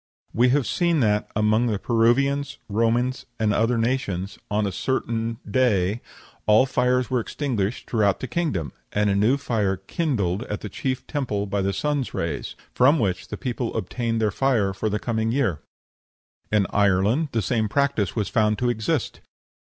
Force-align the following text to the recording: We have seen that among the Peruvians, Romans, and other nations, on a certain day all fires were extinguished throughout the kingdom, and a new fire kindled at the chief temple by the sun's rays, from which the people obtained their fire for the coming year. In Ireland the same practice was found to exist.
We 0.33 0.49
have 0.49 0.65
seen 0.65 0.99
that 1.01 1.29
among 1.35 1.67
the 1.67 1.77
Peruvians, 1.77 2.57
Romans, 2.67 3.27
and 3.39 3.53
other 3.53 3.77
nations, 3.77 4.39
on 4.49 4.65
a 4.65 4.71
certain 4.71 5.37
day 5.47 6.01
all 6.47 6.65
fires 6.65 7.11
were 7.11 7.19
extinguished 7.19 7.87
throughout 7.87 8.19
the 8.19 8.27
kingdom, 8.27 8.73
and 8.91 9.11
a 9.11 9.15
new 9.15 9.37
fire 9.37 9.77
kindled 9.77 10.41
at 10.45 10.61
the 10.61 10.69
chief 10.69 11.05
temple 11.05 11.45
by 11.45 11.61
the 11.61 11.71
sun's 11.71 12.15
rays, 12.15 12.55
from 12.73 12.97
which 12.97 13.27
the 13.27 13.37
people 13.37 13.75
obtained 13.77 14.19
their 14.19 14.31
fire 14.31 14.73
for 14.73 14.89
the 14.89 14.97
coming 14.97 15.31
year. 15.31 15.61
In 16.51 16.65
Ireland 16.73 17.29
the 17.31 17.43
same 17.43 17.69
practice 17.69 18.15
was 18.15 18.27
found 18.27 18.57
to 18.57 18.71
exist. 18.71 19.21